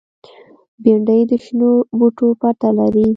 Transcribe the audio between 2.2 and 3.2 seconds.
پته لري